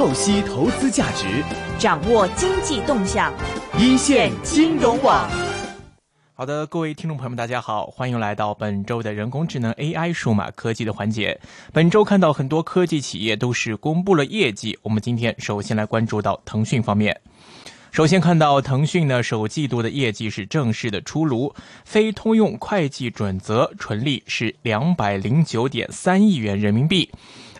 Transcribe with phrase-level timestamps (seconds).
[0.00, 1.44] 透析投资价值，
[1.78, 3.30] 掌握经济动向，
[3.78, 5.28] 一线金融网。
[6.32, 11.38] 好的，各位听众朋友们，大家好，欢迎来到本周的人工智能 AI 数码科技的环节。
[11.70, 17.20] 本周看到很多科技企业都是公布了业绩，我们今天首先来关注到腾讯方面。
[17.92, 21.54] 首先看到腾讯呢，首季度的业绩是正式的出炉，
[21.84, 27.10] 非通用会计准则纯利是两百零九点三亿元人民币，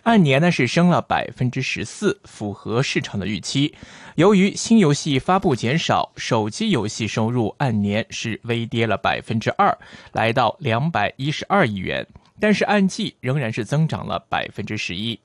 [0.03, 3.75] 按年呢是升了百分之十四，符合市场的预期。
[4.15, 9.77] 由于新游戏发布减少，手机游戏收入按年是微跌了百分之二，
[10.11, 12.05] 来到两百一十二亿元，
[12.39, 15.19] 但是按季仍然是增长了百分之十一。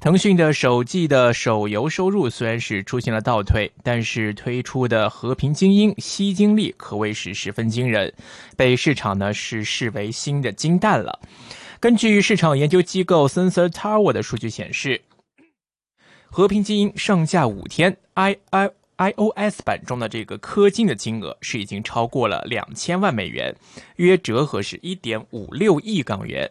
[0.00, 8.12] 腾讯的首季的手游收入虽然是出现了倒退，但是推出的《和平精英》吸金力可谓是十分惊人，
[8.56, 11.20] 被市场呢是视为新的金蛋了。
[11.82, 15.00] 根据市场研究机构 Sensor Tower 的数据显示，
[16.30, 23.52] 《和平精英》上架五天，i i iOS 版中的这个氪金的金额是已经超过了两千万美元，
[23.96, 26.48] 约折合是一点五六亿港元。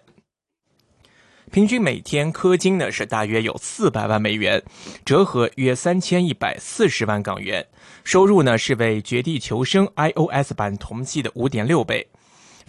[1.49, 4.61] 平均每天氪金呢是大约有四百万美元，
[5.05, 7.65] 折合约三千一百四十万港元。
[8.03, 12.05] 收入呢是为《绝地求生》iOS 版同期的五点六倍。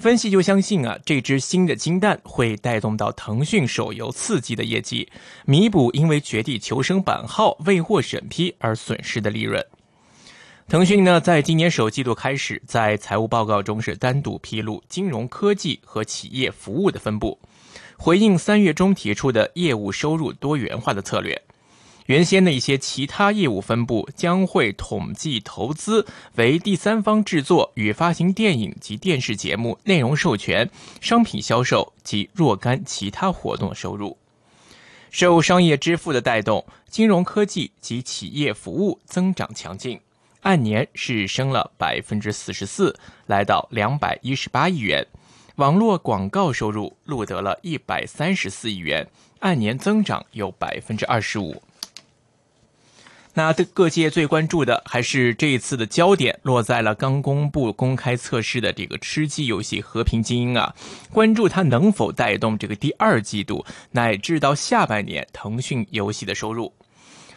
[0.02, 5.08] 分析就相信啊，这只新的金蛋会带动到腾讯手游刺激的业绩，
[5.46, 9.64] 弥补因为《绝地求生》版号未获审批而损失的利润。
[10.66, 17.38] 腾讯呢，在今年首季度开始，在财务报告中是单独披露金融科技和企业服务的分布。
[17.96, 21.40] 回应三月中提出的业务收入多元化的策略，
[22.06, 30.68] 原先的一些其他业务分部将会统计投资为第三方制作与发行电影及电视节目内容授权、
[31.00, 34.16] 商品销售及若干其他活动的收入。
[35.10, 40.00] 受商业支付的带动，金融科技及企业服务增长强劲，
[40.40, 45.06] 按年是升了百分之四十四，来到两百一十八亿元。
[45.56, 49.06] 网络广告收入录得了一百三十四亿元，
[49.40, 51.62] 按年增长有百分之二十五。
[53.34, 60.74] 那各各界最关注的还是这一次的焦点落在了刚公布公开测试的这个吃鸡游戏《和平精英》啊，
[61.10, 66.74] 关注它能否带动这个第二季度乃至到下半年腾讯游戏的收入。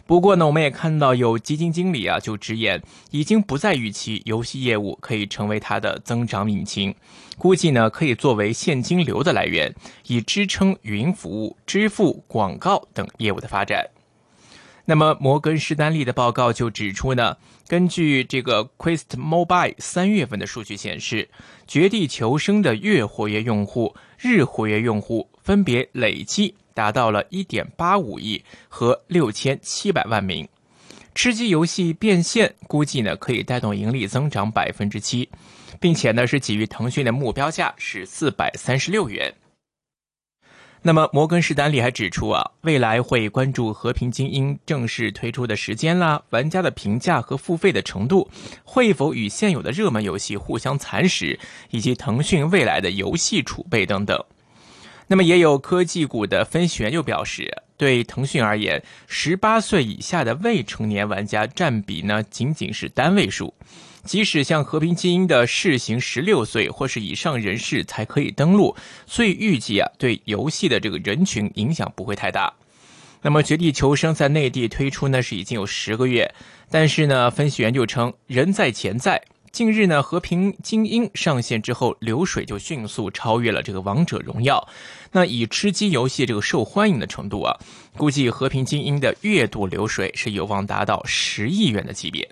[0.06, 6.94] 不过呢，我们也看到有基金经理啊就直言，已经不再预期游戏业务可以成为它的增长引擎，
[7.38, 9.74] 估计呢可以作为现金流的来源，
[10.06, 13.84] 以支撑云服务、支付、广告等业务的发展。
[14.86, 17.36] 那么摩根士丹利的报告就指出呢，
[17.68, 21.28] 根据这个 Quest Mobile 三月份的数据显示，
[21.66, 26.54] 绝地求生的月活跃用户、日活跃用户分别累计。
[26.72, 30.46] 达到了1.85亿和6700万名，
[31.14, 35.26] 吃鸡游戏变现估计呢可以带动盈利增长百分之七，
[35.80, 39.32] 并且呢是给予腾讯的目标价是四百三十六元。
[40.82, 48.30] 那么摩根士丹利还指出啊，未来会关注《和平精英》正式推出的时间啦，玩家的评价和付费的程度，
[48.62, 54.22] 会否与现有的热门游戏互相蚕食，以及腾讯未来的游戏储备等等。
[55.08, 63.54] 那么，也有科技股的分析员又表示，对腾讯而言，十八岁以下的未成年玩家占比呢，仅仅是单位数。
[64.06, 68.74] 即使像《和平精英》的试行十六岁或是以上人士才可以登录，
[69.06, 72.54] 所以预计啊，对游戏的这个人群影响不会太大。
[73.22, 76.32] 那么，《绝地求生》在内地推出呢，是已经有十个月，
[76.70, 79.20] 但是呢，分析员就称，人在钱在。
[79.50, 84.58] 近日呢，《和平精英》上线之后，流水就迅速超越了这个《王者荣耀》。
[85.12, 87.56] 那以吃鸡游戏这个受欢迎的程度啊，
[87.96, 92.28] 估计《和平精英》的月度流水是有望达到十亿元的级别。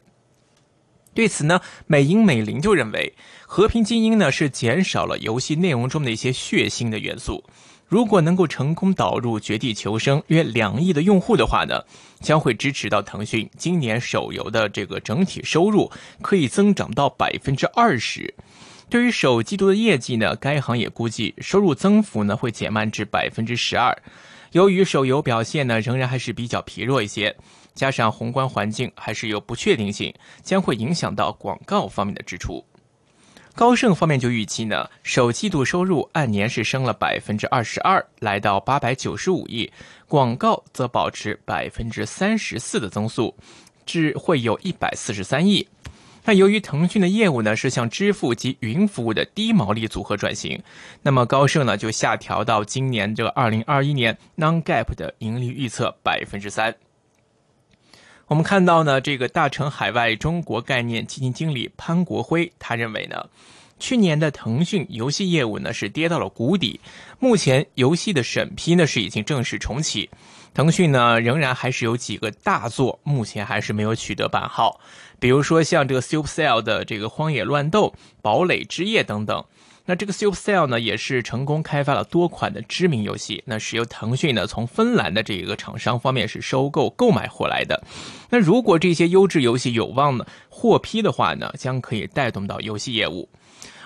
[1.15, 3.15] 对此呢，美银美林就认为，
[3.47, 7.43] 《和平精英》呢是减少了游戏内容中的一些血腥的元素。
[7.87, 11.81] 如果能够成功导入《绝地求生》约两亿的用户的话呢，
[12.21, 15.91] 将会支持到腾讯今年手游的这个整体收入
[16.21, 18.35] 可以增长到百分之二十。
[18.89, 23.97] 对于首季度的业绩呢，该行也估计收入增幅呢会减慢至百分之十二。
[24.55, 27.35] 由于手游表现呢仍然还是比较疲弱一些，
[27.75, 30.15] 加上宏观环境还是有不确定性，
[30.45, 32.65] 将会影响到广告方面的支出。
[33.57, 39.69] 高盛方面就预期呢，首季度收入按年是升了百分之二十二，来到八百九十五亿；
[40.07, 43.35] 广告则保持百分之三十四的增速，
[43.85, 45.67] 至会有一百四十三亿。
[46.25, 50.63] 那由于腾讯的业务呢是向支付及云服务的低毛利组合转型，
[51.03, 56.75] 那么高盛呢就下调到今年这个二零二一年 non-GAAP 的盈利预测百分之三。
[58.27, 63.27] 我们看到呢，这个大成海外中国概念基金经理潘国辉，他认为呢，
[63.79, 66.81] 去年的腾讯游戏业务呢是跌到了谷底，
[67.19, 70.09] 目前游戏的审批呢是已经正式重启，
[70.55, 74.81] 腾讯呢仍然还是有几个大作目前还是没有取得版号，
[75.19, 79.45] 比如说像这个 Supercell 的这个荒野乱斗、堡垒之夜等等。
[79.87, 87.85] 那这个 Supercell 呢，也是成功开发了多款的知名游戏，那是由腾讯呢从芬兰的这个厂商方面是收购购买回来的。
[88.31, 93.29] 那如果这些优质游戏有望呢获批的话呢，将可以带动到游戏业务。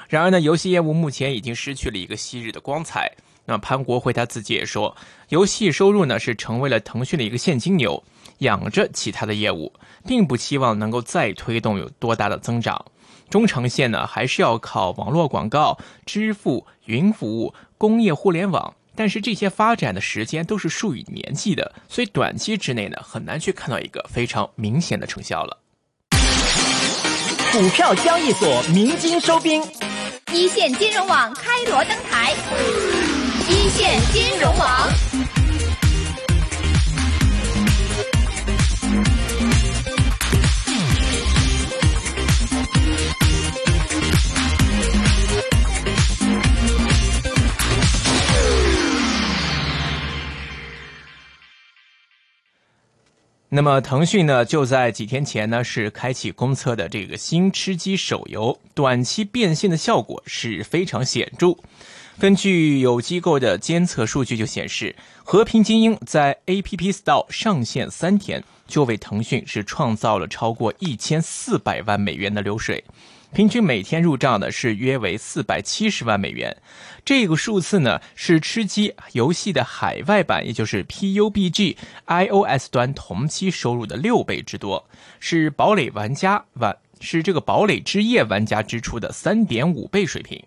[0.08, 3.12] 然而呢，游戏业务目前已经失去了一个昔日的光彩。
[3.44, 4.96] 那潘国辉他自己也说，
[5.28, 8.02] 游戏收入呢是成为了腾讯的一个现金流，
[8.38, 9.72] 养着其他的业务，
[10.06, 12.84] 并不期望能够再推动有多大的增长。
[13.30, 25.58] 中长线呢，还是要靠网络广告、支付、云服务、工业互联网，但是这些发展的时间都是数以年计的，所以短期之内呢，很难去看到一个非常明显的成效了。
[27.50, 29.62] 股票交易所鸣金收兵，
[30.32, 32.34] 一线金融网开锣登台，
[33.48, 35.37] 一线金融网。
[53.50, 61.56] 那么，腾讯呢，就在几天前呢，是开启公测的这个新吃鸡手游，短期变现的效果是非常显著。
[62.18, 72.84] 根据有机构的监测数据就显示，《和平精英》在 App Store 上线三天，就为腾讯是创造了超过一千四百万美元的流水。
[73.32, 76.56] 平均每天入账呢是约为四百七十万美元，
[77.04, 81.76] 这个数字呢是吃鸡游戏的海外版，也就是 PUBG
[82.06, 84.88] iOS 端同期收入的六倍之多，
[85.20, 90.42] 是堡垒玩家玩是这个堡垒之夜玩家支出的三点五倍水平。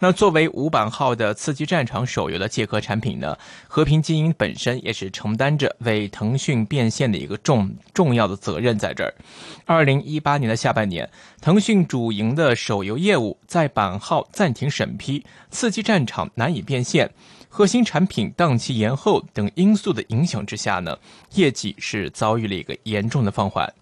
[0.00, 3.36] 那作为无版号的刺激战场手游的借壳产品呢，
[3.66, 9.12] 和平精英本身也是承担着为腾讯变现的一个重重要的责任在这儿。
[9.66, 11.10] 二零一八年的下半年，
[11.40, 17.10] 腾讯主营的手游业务在版号暂停审批、刺激战场难以变现、
[17.48, 20.96] 核心产品档期延后等因素的影响之下呢，
[21.34, 23.74] 业绩是遭遇了一个严重的放缓。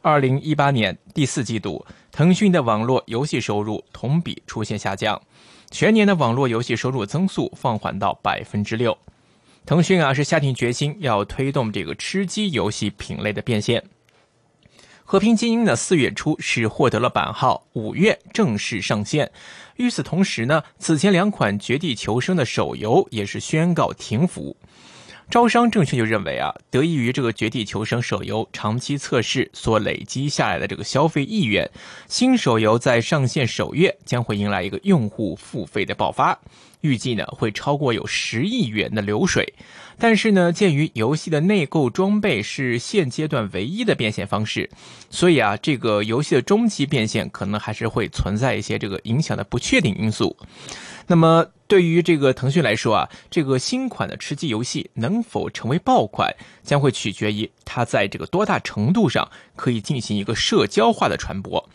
[0.00, 5.20] 二零一八年第四季度，腾讯的网络游戏收入同比出现下降。
[5.70, 8.98] 全年的网络游戏收入增速放缓到百分之六，
[9.64, 13.84] 腾讯啊是下定决心要推动这个吃鸡游戏品类的变现。
[15.04, 19.30] 和平精英呢四月初是获得了版号，五月正式上线。
[19.76, 24.56] 与此同时呢，此前两款绝地求生的手游也是宣告停服。
[25.30, 31.70] 招商证券就认为啊，得益于这个《绝地求生》手游长期测试所累积下来的这个消费意愿，
[32.08, 36.36] 新手游在上线首月将会迎来一个用户付费的爆发，
[36.80, 39.54] 预计呢会超过有十亿元的流水。
[39.98, 44.70] 但是呢，鉴于游戏的内购装备是现阶段唯一的变现方式，
[45.10, 50.36] 所以啊，这个游戏的中期变现可能还是会存在一些这个影响的不确定因素。
[51.06, 51.46] 那么。
[51.70, 56.34] 对于这个腾讯来说啊，这个新款的吃鸡游戏能否成为爆款，
[56.64, 61.70] 将会取决于它在这个多大程度上可以进行一个社交化的传播。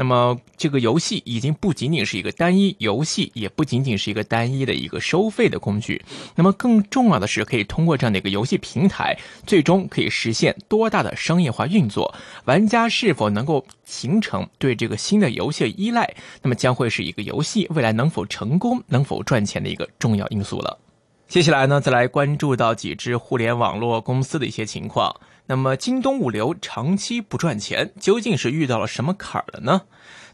[0.00, 6.00] 那么，这个游戏已经不仅仅是一个单一游戏，也不仅仅是一个单一的一个收费的工具。
[6.36, 12.14] 那么，更重要的是，可以通过这样的一个游戏平台，最终可以实现多大的商业化运作。
[12.44, 20.78] 玩家是否能够形成对这个新的游戏的依赖，那么将会是一个游戏未来能否成功、能否赚钱的一个重要因素了。
[21.26, 25.14] 接下来呢，再来关注到几只互联网络公司的一些情况。
[25.50, 29.80] 那么，京东物流长期不赚钱，究竟是遇到了什么坎儿了呢？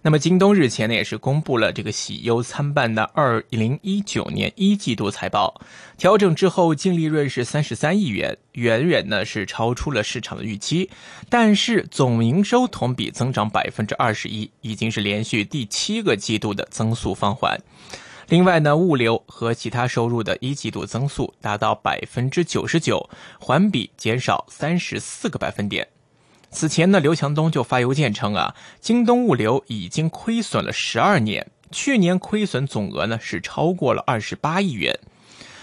[0.02, 5.60] 那么，京东日前呢也是公布了这个喜忧参半的二零一九年一季度财报，
[5.96, 10.90] 调整之后净利润是三十三亿元，远远呢是超出了市场的预期，
[11.30, 17.56] 但是总营收同比增长百分之二十一，已经是连续第七个季度的增速放缓。
[18.28, 25.86] 另外呢，物流和其他收入的一季度增速达到百分之九十九，环比减少三十四个百分点。
[26.50, 34.98] 此前呢，刘强东就发邮件称啊，京东物流已经亏损了十二年，去年亏损总额呢是超过了二十八亿元。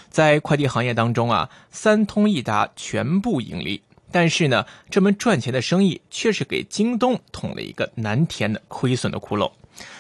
[0.10, 9.50] 在快递行业当中啊，三通一达全部盈利，但是呢，这门赚钱的生意却是给京东捅了一个难填的亏损的窟窿。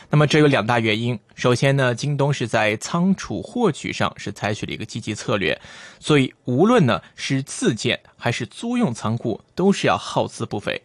[0.09, 1.17] 那么这有两大原因。
[1.35, 5.59] 首先呢，京东是在仓储获取上是采取了一个积极策略，
[5.99, 10.81] 所以无论呢是自建还是租用仓库，都是要耗资不菲，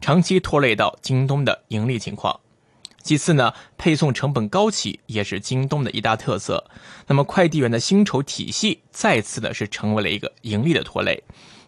[0.00, 2.38] 长期拖累到京东的盈利情况。
[3.02, 6.68] 其次呢，配送成本高企也是京东的一大特色。
[7.06, 11.22] 那么快递员的薪酬体系再次的是成为了一个盈利的拖累。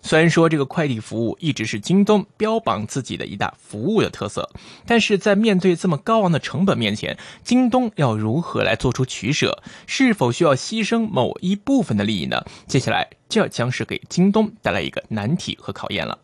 [0.08, 4.48] 虽然说这个快递服务一直是京东标榜自己的一大服务的特色，
[4.86, 9.62] 但是在面对这么高昂的成本面前，京东要如何来做出取舍？
[9.86, 12.42] 是否需要牺牲某一部分的利益呢？
[12.66, 16.16] 接下来这将是给京东带来一个难题和考验了。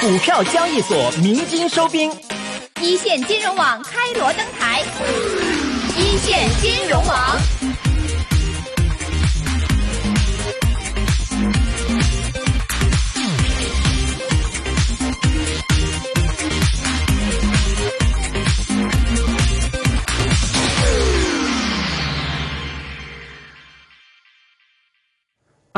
[0.00, 2.10] 股票交易所鸣金收兵。
[2.80, 4.82] 一线金融网开锣登台，
[5.94, 7.87] 一线金融网。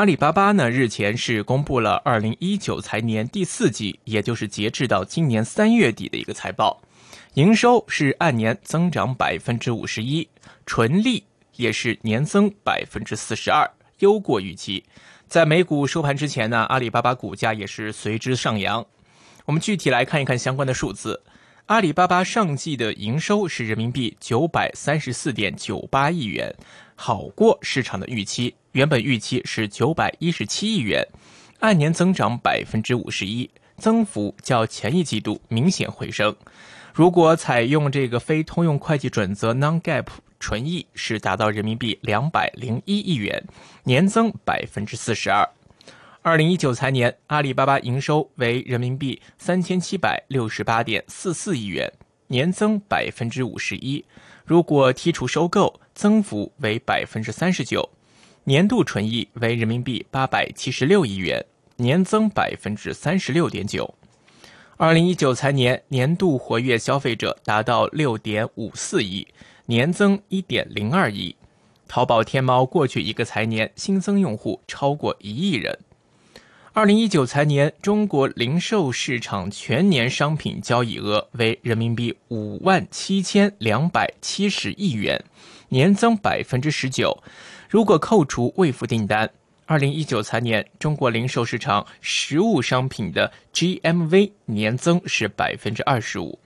[0.01, 6.81] 阿里巴巴呢，日前是公布了二零一九财年第四季，也就是截至到今年三月底的一个财报。
[7.35, 10.27] 营收是按年增长百分之五十一，
[10.65, 11.23] 纯利
[11.55, 14.83] 也是年增百分之四十二，优过预期。
[15.27, 18.83] 在美股收盘之前呢，阿里巴巴股价也是随之上扬。
[19.45, 21.21] 我们具体来看一看相关的数字。
[21.67, 26.53] 阿里巴巴上季的营收是人民币九百三十四点九八亿元，
[27.01, 28.53] 好过市场的预期。
[28.73, 31.03] 原本预期是九百一十七亿元，
[31.59, 36.35] 按年增长百分之五十一，增幅较前一季度明显回升。
[36.93, 40.05] 如果采用这个非通用会计准则 non-GAAP
[40.39, 43.43] 纯益，是达到人民币两百零一亿元，
[43.83, 45.49] 年增百分之四十二。
[46.21, 51.91] 二零一九财年，阿里巴巴营收为人民币三千七百六十八点四四亿元，
[52.27, 54.05] 年增百分之五十一。
[54.51, 57.89] 如果剔除收购，增幅为百分之三十九。
[58.43, 61.45] 年度纯益为人民币八百七十六亿元，
[61.77, 63.95] 年增百分之三十六点九。
[64.75, 69.25] 二零一九财年年度活跃消费者达到六点五四亿，
[69.67, 71.33] 年增一点零二亿。
[71.87, 75.79] 淘宝天猫过去一个财年新增用户超过一亿人。
[76.73, 85.21] 二零一九财年中国零售市场全年商品交易额为人民币五万七千两百七十亿元，
[85.67, 87.21] 年增百分之十九。
[87.69, 89.29] 如果扣除未付订单。
[89.65, 96.39] 二零一九财年，中国零售市场实物商品的 GMV 年增是百分之二十五，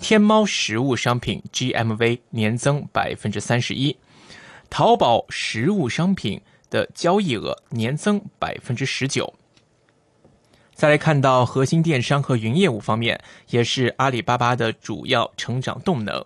[0.00, 3.98] 天猫实物商品 GMV 年增百分之三十一，
[4.70, 9.34] 淘宝实物商品的交易额年增百分之十九。
[10.78, 16.24] 再来看到核心电商和云业务方面，也是阿里巴巴的主要成长动能。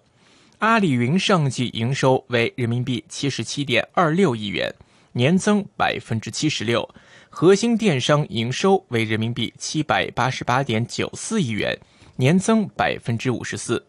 [0.59, 4.71] 阿里云上季营收为人民币七十七点二六亿元。
[5.13, 6.87] 年增百分之七十六，
[7.31, 11.79] 核心电商营收为人民币七百八十八点九四亿元，
[12.17, 13.83] 年增百分之五十四。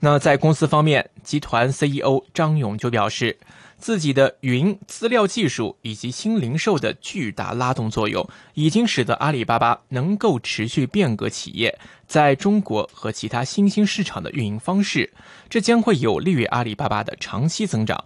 [0.00, 3.38] 那在公司方面，集团 CEO 张勇就表示，
[3.78, 15.12] 自己的云资料技术以及新零售的巨大拉动作用，已经使得阿里巴巴能够持续变革企业在中国和其他新兴市场的运营方式，
[15.50, 18.04] 这将会有利于阿里巴巴的长期增长。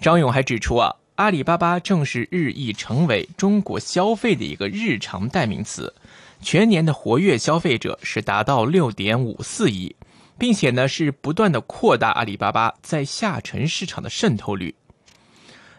[0.00, 5.94] 张勇还指出啊，阿里巴巴正是日益成为中国消费的一个日常代名词，
[6.40, 9.94] 全年的活跃消费者是达到六点五四亿，
[10.38, 14.74] 并且呢是不断的扩大阿里巴巴在下沉市场的渗透率。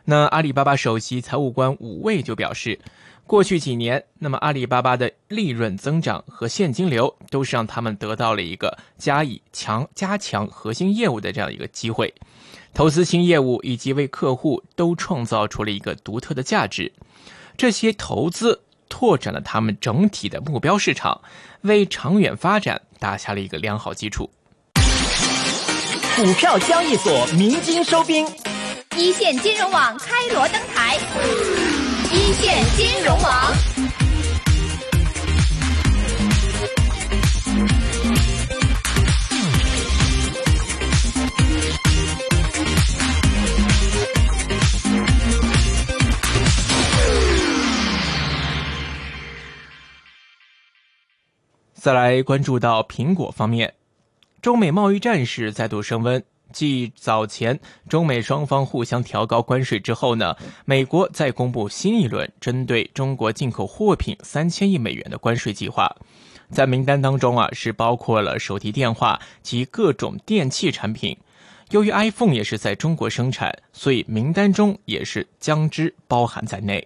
[0.05, 2.79] 那阿里巴巴首席财务官武卫就表示，
[3.25, 12.13] 过去几年，那么阿里巴巴的利润增长和现金流都是让他们得到了一个加以强加强核心业务的这样一个机会。
[12.73, 16.91] 投资新业务以及为客户都创造出了一个独特的价值，
[17.55, 21.21] 这些投资拓展了他们整体的目标市场，
[21.61, 24.29] 为长远发展打下了一个良好基础。
[26.15, 28.23] 股票交易所鸣金收兵，
[28.95, 30.95] 一线金融网开锣登台，
[32.11, 33.51] 一线金融网。
[51.73, 53.73] 再来关注到苹果方面，
[54.43, 56.21] 中美贸易战是再度升温。
[56.51, 57.57] 继早前
[57.87, 60.35] 中美双方互相调高关税之后呢，
[60.65, 65.95] 美国再公布新一轮针对中国进口货品三千亿美元的关税计划。
[66.51, 71.17] 在名单当中啊，是包括了手提电话及各种电器产品。
[71.69, 76.85] 由于 iPhone 也是在中国生产，所以名单中也是将之包含在内。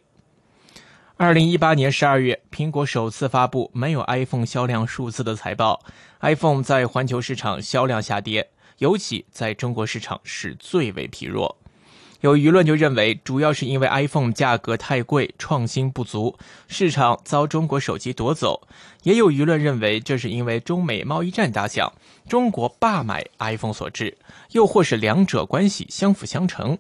[1.19, 5.81] 二零一八年十二月，苹果首次发布没有 iPhone 销量数字的财报
[6.19, 11.57] ，iPhone 在环球市场销量下跌，尤其在中国市场是最为疲弱。
[12.21, 18.62] 有舆论就认为，主要是因为 iPhone 价格太贵，创新不足，市场遭中国手机夺走；
[19.01, 21.91] 也有舆论认为，这是因为中美贸易战打响，
[22.29, 24.15] 中国罢买 iPhone 所致，
[24.51, 26.77] 又或是两者关系相辅相成。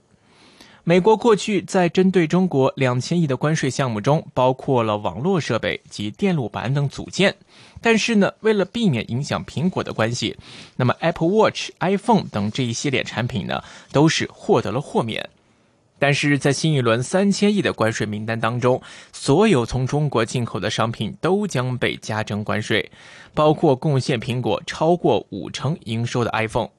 [0.89, 7.35] 美国过去在针对中国两千亿的关税项目中，包括了网络设备及电路板等组件。
[7.81, 10.37] 但是呢，为了避免影响苹果的关系，
[10.77, 15.29] 那么 Apple Watch、iPhone 等这一系列产品呢，都是获得了豁免。
[15.99, 22.89] 但是在新一轮三千亿的关税名单当中，所有从中国进口的商品都将被加征关税，
[23.33, 26.69] 包括贡献苹果超过五成营收的 iPhone。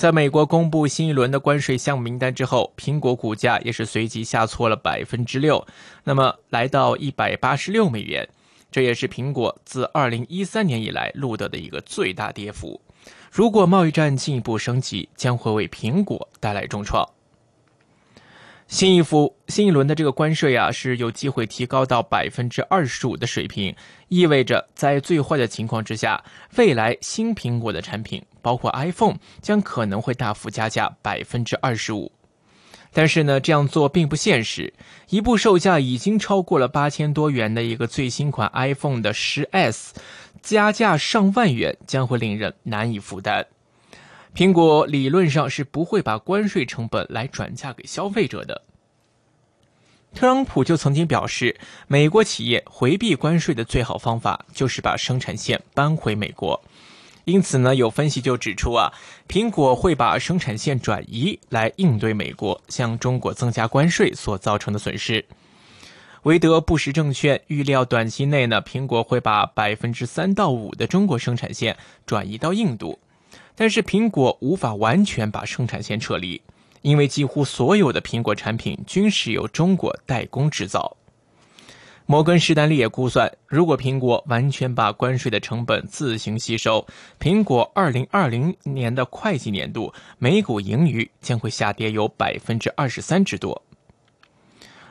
[0.00, 5.66] 在美国公布新一轮的关税项目名单之后，苹果股价也是随即下挫了百分之六，
[6.04, 8.26] 那么来到一百八十六美元，
[8.70, 12.80] 这也是苹果自二零一三年以来录得的一个最大跌幅。
[13.30, 17.06] 如果贸易战进一步升级，将会为苹果带来重创。
[18.70, 23.74] 新一幅新一轮的这个关税啊，是有机会提高到百分之二十五的水平，
[24.06, 26.22] 意味着在最坏的情况之下，
[26.54, 32.12] 未来新苹果的产品，包括 iPhone，将可能会大幅加价百分之二十五。
[32.92, 34.72] 但是呢，这样做并不现实。
[35.08, 39.94] 一部售价已经超过了八千多元的一个最新款 iPhone 的十 S，
[40.42, 43.44] 加价上万元，将会令人难以负担。
[44.34, 48.62] 苹果理论上是不会把关税成本来转嫁给消费者的。
[50.14, 51.56] 特朗普就曾经表示，
[51.86, 56.60] 美国企业回避关税的最好方法就是把生产线搬回美国。
[57.24, 58.92] 因此呢，有分析就指出啊，
[59.28, 65.24] 苹果会把生产线转移来应对美国向中国增加关税所造成的损失。
[66.22, 72.98] 韦德布什证券预料，短期内呢，苹果会把百分之三到五的中国生产线转移到印度。
[73.54, 76.40] 但是苹果无法完全把生产线撤离，
[76.82, 80.96] 因为几乎所有的苹果产品均是由中国代工制造。
[82.06, 86.84] 摩根士丹利也估算，如果苹果完全把关税的成本自行吸收，
[87.20, 93.62] 苹果2020年的会计年度每股盈余将会下跌有百分之二十三之多。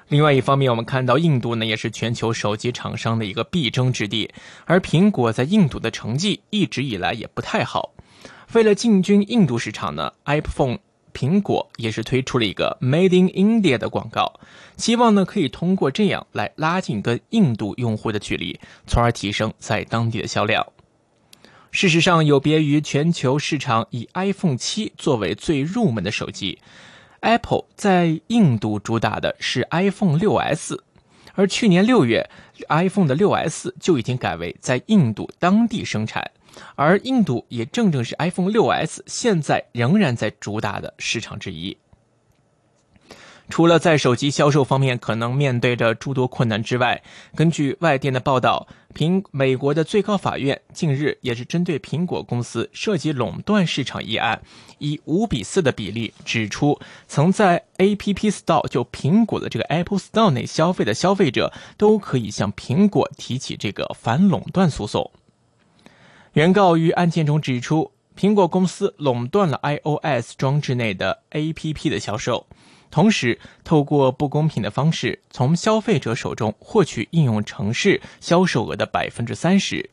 [0.08, 4.32] 另外一方面，我们看到印度呢也是全球手机厂商的一个必争之地，
[4.64, 7.92] 而苹果在印度的成绩一直以来也不太好。
[8.54, 10.80] 为了进军印度市场呢，iPhone
[11.14, 14.40] 苹果也是推出了一个 Made in India 的广告，
[14.76, 20.66] 希望呢可以通过这样来拉近跟印度用户的距离，从而提升在当地的销量。
[21.70, 26.58] 事实上，有别于全球市场以 iPhone 七作为最入门的手机
[27.20, 30.84] ，Apple 在印度主打的是 iPhone 六 S，
[31.36, 32.28] 而去年六月
[32.70, 36.32] ，iPhone 的六 S 就已经改为在印度当地生产。
[36.76, 41.78] 而印度也正正是 iPhone 6s 现在仍然在主打的市场之一。
[43.52, 47.02] 除了在手机销售方面可能面对着诸多困难之外，
[47.34, 54.40] 根据外电的报道，苹美国的最高法院近日也是针对苹果公司涉及垄断市场一案，
[54.78, 65.10] 以五比四的比例指出，曾在 App Store 就苹果的这个 Apple Store 内消费的消费者都可以向苹果提起这个反垄断诉讼。
[66.34, 72.46] 原告于案件中指出，苹果公司垄断了 iOS 装置内的 APP 的销售，
[72.92, 79.90] 同时透过不公平的方式从消费者手中获取应用程式销售额的百分之三十。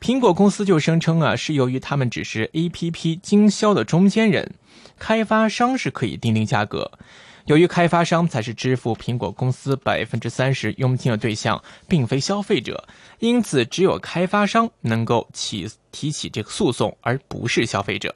[0.00, 4.54] 苹果公司就声称啊，是由于他们只是 APP 经销的中间人，
[4.98, 6.92] 开发商是可以定定价格。
[7.46, 12.86] 由于开发商才是支付苹果公司百分之三十佣金的对象，并非消费者，
[13.18, 18.14] 因此只有开发商能够起提起这个诉讼，而不是消费者。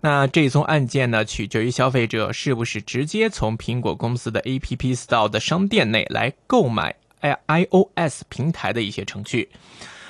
[0.00, 9.48] 那这宗案件呢，取决于消费者是不是直接从苹果公司的 App Store 的商店内来购买 iOS 平台的一些程序。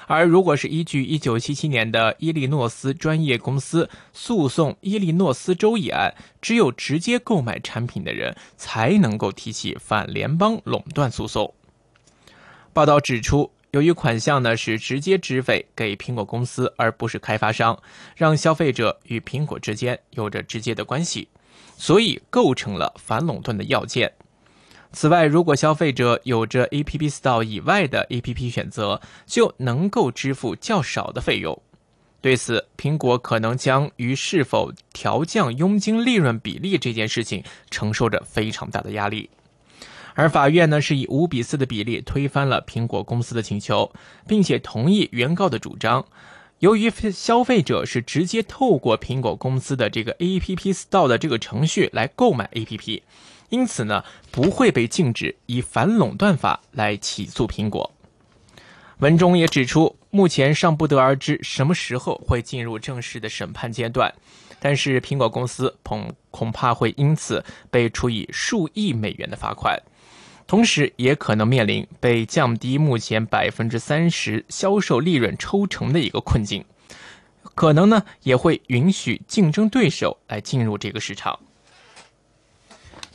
[0.09, 11.55] 而如果是依据一九七七年的伊利诺斯专业公司诉讼伊利诺斯州一案，只有直接购买产品的人才能够提起反联邦垄断诉讼。
[12.73, 17.79] 报道指出，由于款项呢是直接支费给苹果公司，而不是开发商，
[18.16, 21.29] 让消费者与苹果之间有着直接的关系，
[21.77, 24.11] 所以构成了反垄断的要件。
[24.92, 31.61] 此外，如果消费者有着 App Store 以外的 App 选择，就能够支付较少的费用。
[32.20, 39.31] 对此，苹果可能将于是否调降佣金利润比例这件事情承受着非常大的压力。
[40.14, 43.92] 而法院呢，是以五比四的比例推翻了苹果公司的请求，
[44.27, 46.05] 并且同意原告的主张。
[46.59, 53.03] 由于消费者是直接透过苹果公司的这个 App Store 的这个程序来购买 App，
[53.49, 57.93] 因此呢，不会被禁止以反垄断法来起诉苹果。
[58.99, 64.13] 文中也指出，目前尚不得而知什么时候会进入正式的审判阶段，
[64.59, 69.81] 但是苹果公司恐恐怕会因此被处以数亿美元的罚款，
[70.49, 76.65] 同时也可能面临被降低目前百分之三十销售利润抽成的一个困境，
[77.55, 81.39] 可能呢也会允许竞争对手来进入这个市场。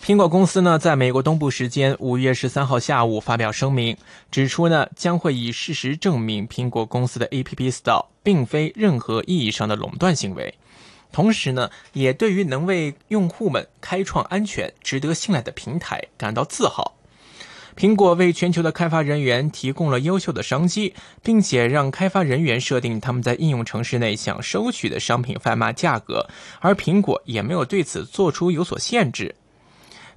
[0.05, 3.95] 苹果公司呢，在美国东部时间五月十三号下午发表声明，
[4.29, 10.53] 指出呢将会以事实证明苹果公司的 App Store 并非任何意义上的垄断行为，
[11.13, 16.95] 同时呢，也对于能为用户们开创安全、值得信赖的平台感到自豪。
[17.77, 26.27] 苹果为全球的开发人员提供了优秀的商机，并且让开发人员设定他们在应用城市内想收取的商品贩卖价格，
[26.59, 29.33] 而苹果也没有对此做出有所限制。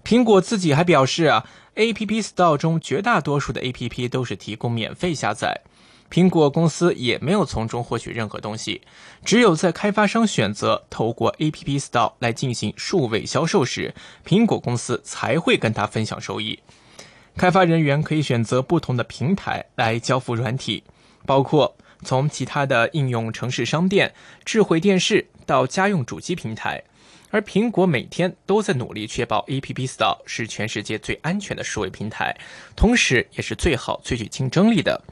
[0.06, 5.62] 苹果自己还表示啊，App Store 中绝大多数的 App 都是提供免费下载，
[6.08, 8.82] 苹果公司也没有从中获取任何东西。
[9.24, 13.92] 只有在开发商选择透过 App Store 来进行数位销售时，
[14.24, 16.60] 苹果公司才会跟他分享收益。
[17.36, 20.84] 开发人员可以选择不同的平台来交付软体，
[21.26, 24.14] 包括从其他的应用城市商店、
[24.44, 26.84] 智慧电视到家用主机平台。
[27.30, 32.36] 而苹果每天都在努力确保 App Store 是全世界最安全的数位平台，
[32.74, 35.02] 同时也是最好、最具竞争力的。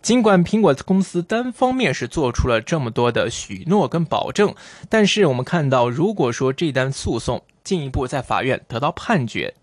[0.00, 4.54] 尽管苹果公司单方面是做出了这么多的许诺跟保证，
[4.88, 9.54] 但是我们看到，如果说这单诉讼进一步在法院得到判决，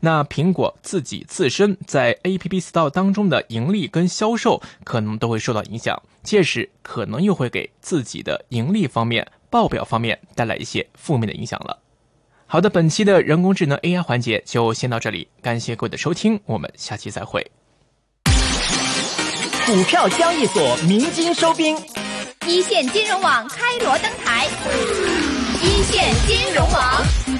[0.00, 9.26] 那苹果自己自身在 App Store 当中的盈利跟销售可能都会受到影响，届时可能又会给自己的盈利方面。
[9.50, 11.78] 报表方面带来一些负面的影响了。
[12.46, 17.44] 好的，本期的人工智能 AI 环节就先到这里，感谢各位的收听，我们下期再会。
[19.66, 21.76] 股票交易所鸣金收兵，
[22.46, 24.46] 一线金融网开锣登台，
[25.60, 27.35] 一线金融网。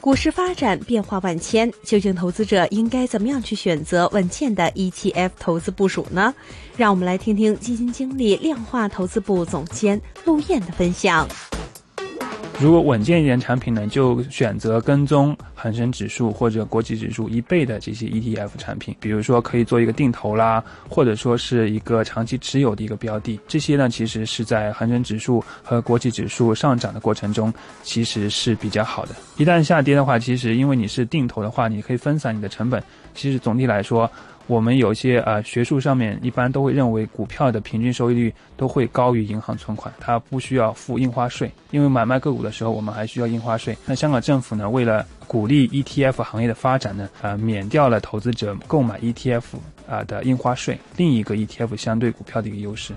[0.00, 6.34] 股市发展变化万千，究竟投资者应该怎么样去选择稳健的 ETF 投资部署呢？
[6.76, 11.28] 让我们来听听基金经理量化投资部总监陆燕的分享。
[12.62, 23.40] 如果稳健一点产品呢，就选择跟踪恒生指数或者国际指数一倍的这些 ETF 产品，比如说可以做一个定投啦，或者说是一个长期持有的一个标的。
[23.48, 29.16] 这些呢，其实是在恒生指数和国际指数上涨的过程中，其实是比较好的。
[29.38, 32.80] 一旦下跌的话，其实因为你是定投的话，你可以分散你的成本。
[33.12, 34.08] 其实总体来说。
[34.46, 43.76] 我们有些呃学术上面一般都会认为股票的平均收益率都会高于银行存款，它不需要付印花税，因为买卖个股的时候我们还需要印花税。
[43.86, 49.42] 那香港政府呢，为了鼓励 ETF 行业的发展呢，呃，免掉了投资者购买 ETF
[49.88, 52.92] 啊的印花税，另一个 ETF 相对股票的一个优势。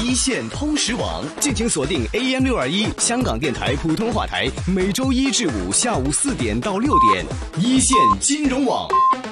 [0.00, 7.26] 一线通识网，敬请锁定 AM 六二一香港电台普通话台，每周一至五下午四点到六点，
[7.58, 8.88] 一线金融网。